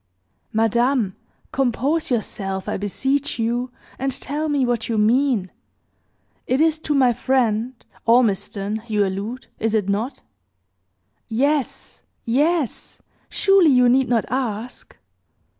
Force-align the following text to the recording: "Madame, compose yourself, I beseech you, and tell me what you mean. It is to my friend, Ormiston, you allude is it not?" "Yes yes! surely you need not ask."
"Madame, 0.51 1.15
compose 1.51 2.09
yourself, 2.09 2.67
I 2.67 2.75
beseech 2.75 3.37
you, 3.37 3.69
and 3.99 4.11
tell 4.11 4.49
me 4.49 4.65
what 4.65 4.89
you 4.89 4.97
mean. 4.97 5.51
It 6.47 6.59
is 6.59 6.79
to 6.79 6.95
my 6.95 7.13
friend, 7.13 7.75
Ormiston, 8.07 8.81
you 8.87 9.05
allude 9.05 9.45
is 9.59 9.75
it 9.75 9.87
not?" 9.89 10.21
"Yes 11.27 12.01
yes! 12.25 12.99
surely 13.29 13.69
you 13.69 13.87
need 13.87 14.09
not 14.09 14.25
ask." 14.29 14.97